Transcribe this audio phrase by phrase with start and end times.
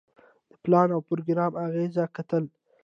[0.49, 2.43] د پلان او پروګرام اغیزې کتل.